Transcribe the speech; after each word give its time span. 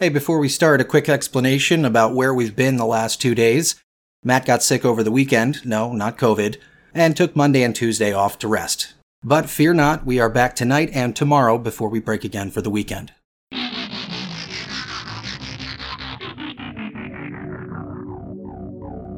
Hey, 0.00 0.10
before 0.10 0.38
we 0.38 0.48
start, 0.48 0.80
a 0.80 0.84
quick 0.84 1.08
explanation 1.08 1.84
about 1.84 2.14
where 2.14 2.32
we've 2.32 2.54
been 2.54 2.76
the 2.76 2.86
last 2.86 3.20
two 3.20 3.34
days. 3.34 3.82
Matt 4.22 4.46
got 4.46 4.62
sick 4.62 4.84
over 4.84 5.02
the 5.02 5.10
weekend, 5.10 5.66
no, 5.66 5.92
not 5.92 6.16
COVID, 6.16 6.56
and 6.94 7.16
took 7.16 7.34
Monday 7.34 7.64
and 7.64 7.74
Tuesday 7.74 8.12
off 8.12 8.38
to 8.38 8.46
rest. 8.46 8.94
But 9.24 9.50
fear 9.50 9.74
not, 9.74 10.06
we 10.06 10.20
are 10.20 10.30
back 10.30 10.54
tonight 10.54 10.90
and 10.92 11.16
tomorrow 11.16 11.58
before 11.58 11.88
we 11.88 11.98
break 11.98 12.22
again 12.22 12.52
for 12.52 12.62
the 12.62 12.70
weekend. 12.70 13.12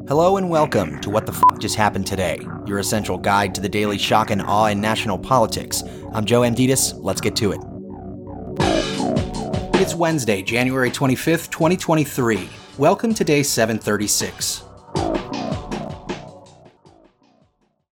Hello 0.07 0.37
and 0.37 0.49
welcome 0.49 0.99
to 1.01 1.11
What 1.11 1.27
the 1.27 1.33
F 1.33 1.59
Just 1.59 1.75
Happened 1.75 2.07
Today, 2.07 2.39
your 2.65 2.79
essential 2.79 3.19
guide 3.19 3.53
to 3.53 3.61
the 3.61 3.69
daily 3.69 3.99
shock 3.99 4.31
and 4.31 4.41
awe 4.41 4.65
in 4.65 4.81
national 4.81 5.19
politics. 5.19 5.83
I'm 6.11 6.25
Joe 6.25 6.41
Amditis. 6.41 6.95
Let's 7.03 7.21
get 7.21 7.35
to 7.35 7.51
it. 7.51 7.61
It's 9.81 9.95
Wednesday, 9.95 10.43
January 10.43 10.91
25th, 10.91 11.49
2023. 11.49 12.47
Welcome 12.77 13.15
to 13.15 13.23
day 13.23 13.41
736. 13.41 14.63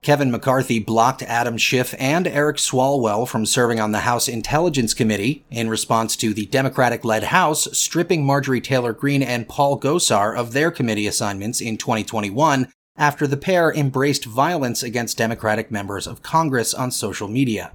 Kevin 0.02 0.30
McCarthy 0.30 0.80
blocked 0.80 1.22
Adam 1.22 1.56
Schiff 1.56 1.94
and 1.98 2.26
Eric 2.26 2.58
Swalwell 2.58 3.26
from 3.26 3.46
serving 3.46 3.80
on 3.80 3.92
the 3.92 4.00
House 4.00 4.28
Intelligence 4.28 4.92
Committee 4.92 5.46
in 5.50 5.70
response 5.70 6.14
to 6.16 6.34
the 6.34 6.44
Democratic 6.44 7.06
led 7.06 7.22
House 7.22 7.66
stripping 7.72 8.22
Marjorie 8.22 8.60
Taylor 8.60 8.92
Greene 8.92 9.22
and 9.22 9.48
Paul 9.48 9.80
Gosar 9.80 10.36
of 10.36 10.52
their 10.52 10.70
committee 10.70 11.06
assignments 11.06 11.58
in 11.58 11.78
2021 11.78 12.70
after 12.98 13.26
the 13.26 13.38
pair 13.38 13.72
embraced 13.72 14.26
violence 14.26 14.82
against 14.82 15.16
Democratic 15.16 15.70
members 15.70 16.06
of 16.06 16.20
Congress 16.20 16.74
on 16.74 16.90
social 16.90 17.28
media. 17.28 17.72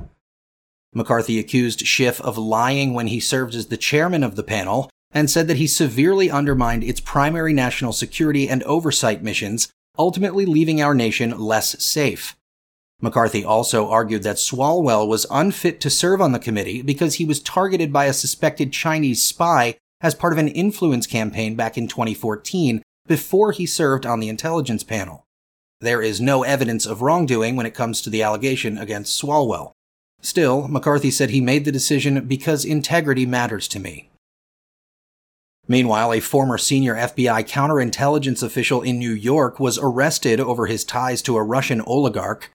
McCarthy 0.94 1.40
accused 1.40 1.86
Schiff 1.86 2.22
of 2.22 2.38
lying 2.38 2.94
when 2.94 3.08
he 3.08 3.20
served 3.20 3.56
as 3.56 3.68
the 3.68 3.78
chairman 3.78 4.24
of 4.24 4.36
the 4.36 4.44
panel 4.44 4.90
and 5.12 5.30
said 5.30 5.48
that 5.48 5.58
he 5.58 5.68
severely 5.68 6.30
undermined 6.30 6.84
its 6.84 7.00
primary 7.00 7.54
national 7.54 7.94
security 7.94 8.50
and 8.50 8.64
oversight 8.64 9.24
missions, 9.24 9.70
ultimately 9.98 10.46
leaving 10.46 10.82
our 10.82 10.94
nation 10.94 11.38
less 11.40 11.82
safe. 11.84 12.36
McCarthy 13.02 13.44
also 13.44 13.90
argued 13.90 14.24
that 14.24 14.38
Swalwell 14.38 15.08
was 15.08 15.26
unfit 15.30 15.82
to 15.82 15.90
serve 15.90 16.22
on 16.22 16.32
the 16.32 16.40
committee 16.40 16.82
because 16.82 17.16
he 17.16 17.26
was 17.26 17.42
targeted 17.42 17.92
by 17.92 18.06
a 18.06 18.14
suspected 18.14 18.72
Chinese 18.72 19.24
spy 19.24 19.76
as 20.02 20.16
part 20.16 20.34
of 20.34 20.40
an 20.40 20.48
influence 20.48 21.06
campaign 21.06 21.56
back 21.56 21.78
in 21.78 21.88
2014 21.88 22.82
before 23.06 23.52
he 23.52 23.66
served 23.66 24.06
on 24.06 24.20
the 24.20 24.30
intelligence 24.30 24.84
panel. 24.84 25.26
There 25.82 26.02
is 26.02 26.22
no 26.22 26.44
evidence 26.44 26.86
of 26.86 27.02
wrongdoing 27.02 27.58
when 27.58 27.66
it 27.66 27.74
comes 27.74 28.02
to 28.02 28.10
the 28.10 28.24
allegation 28.24 28.78
against 28.78 29.22
Swalwell. 29.22 29.74
Still, 30.24 30.70
McCarthy 30.70 31.12
said 31.12 31.30
he 31.30 31.42
made 31.42 31.66
the 31.66 31.72
decision 31.72 32.26
because 32.26 32.64
integrity 32.64 33.26
matters 33.26 33.68
to 33.68 33.80
me. 33.80 34.10
Meanwhile, 35.68 36.14
a 36.14 36.22
former 36.22 36.58
senior 36.58 36.96
FBI 36.96 37.48
counterintelligence 37.48 38.42
official 38.42 38.82
in 38.82 39.00
New 39.00 39.12
York 39.12 39.60
was 39.60 39.78
arrested 39.78 40.40
over 40.40 40.66
his 40.66 40.86
ties 40.86 41.22
to 41.24 41.36
a 41.36 41.44
Russian 41.44 41.82
oligarch. 41.82 42.50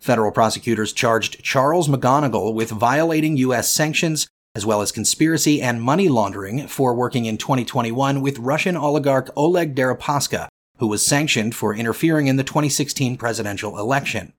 Federal 0.00 0.32
prosecutors 0.32 0.92
charged 0.92 1.42
Charles 1.42 1.88
McGonigal 1.88 2.54
with 2.54 2.70
violating 2.70 3.38
U.S. 3.38 3.70
sanctions, 3.70 4.26
as 4.54 4.66
well 4.66 4.82
as 4.82 4.92
conspiracy 4.92 5.62
and 5.62 5.82
money 5.82 6.08
laundering 6.08 6.66
for 6.68 6.94
working 6.94 7.24
in 7.24 7.38
2021 7.38 8.20
with 8.20 8.38
Russian 8.38 8.76
oligarch 8.76 9.30
Oleg 9.34 9.74
Deripaska, 9.74 10.48
who 10.78 10.86
was 10.86 11.04
sanctioned 11.04 11.54
for 11.54 11.74
interfering 11.74 12.26
in 12.26 12.36
the 12.36 12.44
2016 12.44 13.16
presidential 13.16 13.78
election. 13.78 14.34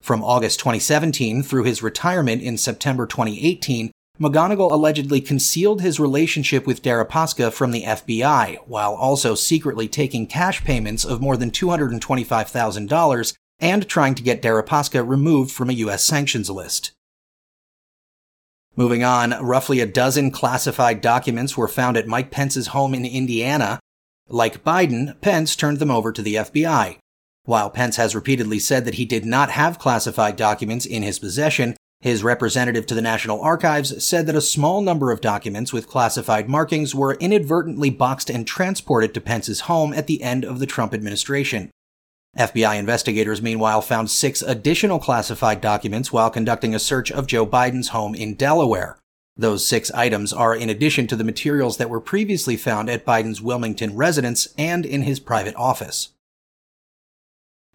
From 0.00 0.22
August 0.22 0.58
2017 0.60 1.42
through 1.42 1.64
his 1.64 1.82
retirement 1.82 2.42
in 2.42 2.56
September 2.56 3.06
2018, 3.06 3.90
McGonigal 4.20 4.72
allegedly 4.72 5.20
concealed 5.20 5.80
his 5.80 6.00
relationship 6.00 6.66
with 6.66 6.82
Deripaska 6.82 7.52
from 7.52 7.70
the 7.70 7.84
FBI, 7.84 8.56
while 8.66 8.94
also 8.94 9.34
secretly 9.34 9.86
taking 9.86 10.26
cash 10.26 10.64
payments 10.64 11.04
of 11.04 11.20
more 11.20 11.36
than 11.36 11.50
$225,000 11.50 13.34
and 13.60 13.88
trying 13.88 14.14
to 14.14 14.22
get 14.22 14.42
Deripaska 14.42 15.06
removed 15.06 15.52
from 15.52 15.70
a 15.70 15.74
U.S. 15.74 16.04
sanctions 16.04 16.50
list. 16.50 16.92
Moving 18.76 19.02
on, 19.02 19.30
roughly 19.44 19.80
a 19.80 19.86
dozen 19.86 20.30
classified 20.30 21.00
documents 21.00 21.56
were 21.56 21.68
found 21.68 21.96
at 21.96 22.06
Mike 22.06 22.30
Pence's 22.30 22.68
home 22.68 22.94
in 22.94 23.04
Indiana. 23.04 23.80
Like 24.28 24.62
Biden, 24.62 25.20
Pence 25.20 25.56
turned 25.56 25.78
them 25.78 25.90
over 25.90 26.12
to 26.12 26.22
the 26.22 26.36
FBI. 26.36 26.98
While 27.48 27.70
Pence 27.70 27.96
has 27.96 28.14
repeatedly 28.14 28.58
said 28.58 28.84
that 28.84 28.96
he 28.96 29.06
did 29.06 29.24
not 29.24 29.52
have 29.52 29.78
classified 29.78 30.36
documents 30.36 30.84
in 30.84 31.02
his 31.02 31.18
possession, 31.18 31.78
his 31.98 32.22
representative 32.22 32.84
to 32.84 32.94
the 32.94 33.00
National 33.00 33.40
Archives 33.40 34.04
said 34.04 34.26
that 34.26 34.36
a 34.36 34.42
small 34.42 34.82
number 34.82 35.10
of 35.10 35.22
documents 35.22 35.72
with 35.72 35.88
classified 35.88 36.46
markings 36.46 36.94
were 36.94 37.14
inadvertently 37.14 37.88
boxed 37.88 38.28
and 38.28 38.46
transported 38.46 39.14
to 39.14 39.22
Pence's 39.22 39.60
home 39.60 39.94
at 39.94 40.08
the 40.08 40.22
end 40.22 40.44
of 40.44 40.58
the 40.58 40.66
Trump 40.66 40.92
administration. 40.92 41.70
FBI 42.36 42.78
investigators, 42.78 43.40
meanwhile, 43.40 43.80
found 43.80 44.10
six 44.10 44.42
additional 44.42 44.98
classified 44.98 45.62
documents 45.62 46.12
while 46.12 46.28
conducting 46.28 46.74
a 46.74 46.78
search 46.78 47.10
of 47.10 47.26
Joe 47.26 47.46
Biden's 47.46 47.88
home 47.88 48.14
in 48.14 48.34
Delaware. 48.34 48.98
Those 49.38 49.66
six 49.66 49.90
items 49.92 50.34
are 50.34 50.54
in 50.54 50.68
addition 50.68 51.06
to 51.06 51.16
the 51.16 51.24
materials 51.24 51.78
that 51.78 51.88
were 51.88 51.98
previously 51.98 52.58
found 52.58 52.90
at 52.90 53.06
Biden's 53.06 53.40
Wilmington 53.40 53.96
residence 53.96 54.48
and 54.58 54.84
in 54.84 55.04
his 55.04 55.18
private 55.18 55.56
office. 55.56 56.10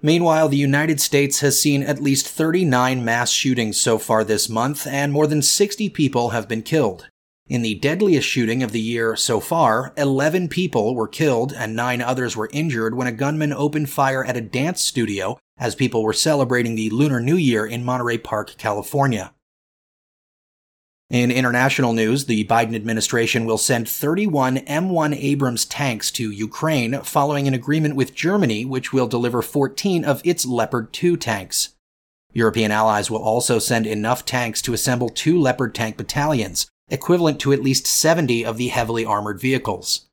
Meanwhile, 0.05 0.49
the 0.49 0.57
United 0.57 0.99
States 0.99 1.39
has 1.39 1.61
seen 1.61 1.81
at 1.81 2.03
least 2.03 2.27
39 2.27 3.05
mass 3.05 3.31
shootings 3.31 3.79
so 3.79 3.97
far 3.97 4.25
this 4.25 4.49
month, 4.49 4.85
and 4.85 5.13
more 5.13 5.27
than 5.27 5.41
60 5.41 5.89
people 5.91 6.31
have 6.31 6.45
been 6.45 6.61
killed. 6.61 7.07
In 7.47 7.61
the 7.61 7.75
deadliest 7.75 8.27
shooting 8.27 8.63
of 8.63 8.73
the 8.73 8.81
year 8.81 9.15
so 9.15 9.39
far, 9.39 9.93
11 9.95 10.49
people 10.49 10.93
were 10.93 11.07
killed 11.07 11.53
and 11.53 11.73
9 11.73 12.01
others 12.01 12.35
were 12.35 12.49
injured 12.51 12.95
when 12.95 13.07
a 13.07 13.13
gunman 13.13 13.53
opened 13.53 13.89
fire 13.89 14.25
at 14.25 14.35
a 14.35 14.41
dance 14.41 14.81
studio 14.81 15.37
as 15.57 15.73
people 15.73 16.03
were 16.03 16.11
celebrating 16.11 16.75
the 16.75 16.89
Lunar 16.89 17.21
New 17.21 17.37
Year 17.37 17.65
in 17.65 17.85
Monterey 17.85 18.17
Park, 18.17 18.55
California. 18.57 19.32
In 21.13 21.29
international 21.29 21.93
news, 21.93 22.25
the 22.25 22.43
Biden 22.45 22.75
administration 22.75 23.45
will 23.45 23.59
send 23.59 23.87
31 23.87 24.57
M1 24.65 25.15
Abrams 25.15 25.63
tanks 25.63 26.09
to 26.09 26.31
Ukraine 26.31 27.01
following 27.01 27.47
an 27.47 27.53
agreement 27.53 27.95
with 27.95 28.15
Germany, 28.15 28.65
which 28.65 28.91
will 28.91 29.05
deliver 29.05 29.43
14 29.43 30.03
of 30.03 30.23
its 30.25 30.43
Leopard 30.43 30.91
2 30.91 31.15
tanks. 31.17 31.75
European 32.31 32.71
allies 32.71 33.11
will 33.11 33.21
also 33.21 33.59
send 33.59 33.85
enough 33.85 34.25
tanks 34.25 34.59
to 34.63 34.73
assemble 34.73 35.07
two 35.07 35.39
Leopard 35.39 35.75
tank 35.75 35.97
battalions, 35.97 36.65
equivalent 36.89 37.39
to 37.41 37.53
at 37.53 37.61
least 37.61 37.85
70 37.85 38.43
of 38.43 38.57
the 38.57 38.69
heavily 38.69 39.05
armored 39.05 39.39
vehicles. 39.39 40.07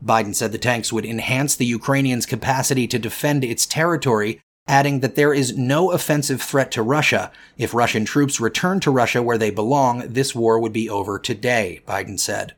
Biden 0.00 0.36
said 0.36 0.52
the 0.52 0.58
tanks 0.58 0.92
would 0.92 1.04
enhance 1.04 1.56
the 1.56 1.66
Ukrainians' 1.66 2.26
capacity 2.26 2.86
to 2.86 2.98
defend 3.00 3.42
its 3.42 3.66
territory 3.66 4.40
adding 4.66 5.00
that 5.00 5.14
there 5.14 5.34
is 5.34 5.56
no 5.56 5.90
offensive 5.90 6.40
threat 6.40 6.70
to 6.72 6.82
Russia. 6.82 7.30
If 7.58 7.74
Russian 7.74 8.04
troops 8.04 8.40
return 8.40 8.80
to 8.80 8.90
Russia 8.90 9.22
where 9.22 9.38
they 9.38 9.50
belong, 9.50 10.00
this 10.08 10.34
war 10.34 10.58
would 10.58 10.72
be 10.72 10.88
over 10.88 11.18
today, 11.18 11.80
Biden 11.86 12.18
said. 12.18 12.54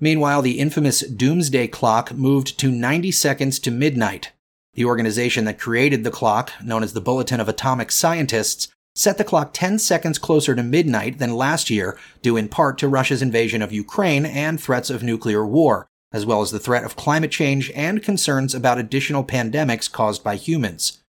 Meanwhile, 0.00 0.42
the 0.42 0.58
infamous 0.58 1.00
Doomsday 1.00 1.68
Clock 1.68 2.12
moved 2.12 2.58
to 2.58 2.70
90 2.70 3.12
seconds 3.12 3.58
to 3.60 3.70
midnight. 3.70 4.32
The 4.74 4.84
organization 4.84 5.44
that 5.44 5.60
created 5.60 6.02
the 6.02 6.10
clock, 6.10 6.52
known 6.62 6.82
as 6.82 6.94
the 6.94 7.00
Bulletin 7.00 7.40
of 7.40 7.48
Atomic 7.48 7.92
Scientists, 7.92 8.68
set 8.96 9.18
the 9.18 9.24
clock 9.24 9.52
10 9.52 9.78
seconds 9.78 10.18
closer 10.18 10.54
to 10.54 10.62
midnight 10.62 11.18
than 11.18 11.34
last 11.34 11.70
year, 11.70 11.96
due 12.22 12.36
in 12.36 12.48
part 12.48 12.76
to 12.78 12.88
Russia's 12.88 13.22
invasion 13.22 13.62
of 13.62 13.72
Ukraine 13.72 14.26
and 14.26 14.60
threats 14.60 14.90
of 14.90 15.02
nuclear 15.02 15.46
war, 15.46 15.86
as 16.14 16.24
well 16.24 16.40
as 16.40 16.52
the 16.52 16.60
threat 16.60 16.84
of 16.84 16.94
climate 16.94 17.32
change 17.32 17.72
and 17.72 18.00
concerns 18.00 18.54
about 18.54 18.78
additional 18.78 19.24
pandemics 19.24 19.90
caused 19.90 20.22
by 20.22 20.36
humans. 20.36 21.02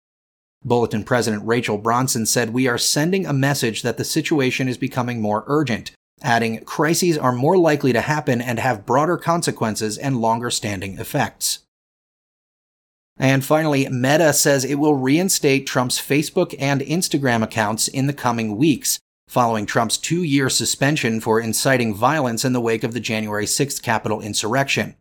Bulletin 0.64 1.02
President 1.02 1.44
Rachel 1.44 1.76
Bronson 1.76 2.24
said, 2.24 2.50
We 2.50 2.68
are 2.68 2.78
sending 2.78 3.26
a 3.26 3.32
message 3.32 3.82
that 3.82 3.96
the 3.96 4.04
situation 4.04 4.68
is 4.68 4.78
becoming 4.78 5.20
more 5.20 5.42
urgent, 5.48 5.90
adding, 6.22 6.64
Crises 6.64 7.18
are 7.18 7.32
more 7.32 7.58
likely 7.58 7.92
to 7.92 8.00
happen 8.00 8.40
and 8.40 8.60
have 8.60 8.86
broader 8.86 9.16
consequences 9.16 9.98
and 9.98 10.20
longer 10.20 10.50
standing 10.50 10.96
effects. 10.98 11.58
And 13.18 13.44
finally, 13.44 13.88
Meta 13.88 14.32
says 14.32 14.64
it 14.64 14.76
will 14.76 14.94
reinstate 14.94 15.66
Trump's 15.66 16.00
Facebook 16.00 16.54
and 16.60 16.80
Instagram 16.80 17.42
accounts 17.42 17.88
in 17.88 18.06
the 18.06 18.12
coming 18.12 18.56
weeks, 18.56 19.00
following 19.32 19.64
Trump's 19.64 19.96
two 19.96 20.22
year 20.22 20.50
suspension 20.50 21.18
for 21.18 21.40
inciting 21.40 21.94
violence 21.94 22.44
in 22.44 22.52
the 22.52 22.60
wake 22.60 22.84
of 22.84 22.92
the 22.92 23.00
January 23.00 23.46
6th 23.46 23.80
Capitol 23.80 24.20
insurrection. 24.20 24.94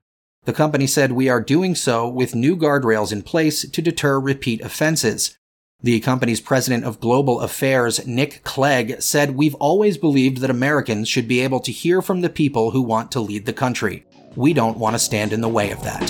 The 0.45 0.53
company 0.53 0.87
said 0.87 1.11
we 1.11 1.27
are 1.27 1.41
doing 1.41 1.75
so 1.75 2.07
with 2.07 2.33
new 2.33 2.55
guardrails 2.55 3.11
in 3.11 3.23
place 3.23 3.69
to 3.69 3.81
deter 3.81 4.21
repeat 4.21 4.61
offenses. 4.61 5.37
The 5.83 5.99
company's 5.99 6.39
president 6.39 6.85
of 6.85 7.01
global 7.01 7.41
affairs, 7.41 8.07
Nick 8.07 8.41
Clegg, 8.45 9.01
said 9.01 9.35
we've 9.35 9.55
always 9.55 9.97
believed 9.97 10.37
that 10.37 10.49
Americans 10.49 11.09
should 11.09 11.27
be 11.27 11.41
able 11.41 11.59
to 11.59 11.71
hear 11.73 12.01
from 12.01 12.21
the 12.21 12.29
people 12.29 12.71
who 12.71 12.81
want 12.81 13.11
to 13.11 13.19
lead 13.19 13.45
the 13.45 13.51
country. 13.51 14.05
We 14.37 14.53
don't 14.53 14.77
want 14.77 14.93
to 14.93 14.99
stand 14.99 15.33
in 15.33 15.41
the 15.41 15.49
way 15.49 15.71
of 15.71 15.83
that. 15.83 16.07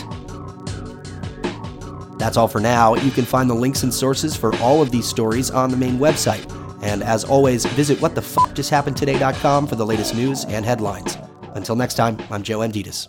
That's 2.20 2.38
all 2.38 2.48
for 2.48 2.62
now. 2.62 2.94
You 2.94 3.10
can 3.10 3.26
find 3.26 3.50
the 3.50 3.56
links 3.56 3.82
and 3.82 3.92
sources 3.92 4.36
for 4.36 4.56
all 4.58 4.80
of 4.80 4.92
these 4.92 5.08
stories 5.08 5.50
on 5.50 5.72
the 5.72 5.78
main 5.78 5.98
website. 5.98 6.61
And 6.92 7.04
as 7.04 7.24
always, 7.24 7.66
visit 7.66 8.00
whatthefuckjusthappenedtoday.com 8.00 9.68
for 9.68 9.76
the 9.76 9.86
latest 9.86 10.14
news 10.14 10.44
and 10.46 10.66
headlines. 10.66 11.18
Until 11.56 11.78
next 11.78 11.94
time, 11.96 12.18
I'm 12.30 12.44
Joe 12.44 12.60
Amditis. 12.60 13.08